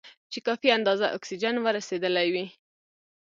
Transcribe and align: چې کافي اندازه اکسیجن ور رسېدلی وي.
چې 0.31 0.39
کافي 0.47 0.69
اندازه 0.77 1.05
اکسیجن 1.17 1.55
ور 1.59 1.73
رسېدلی 1.77 2.27
وي. 2.33 2.45